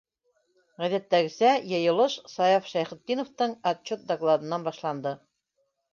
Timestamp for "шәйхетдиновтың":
2.71-3.53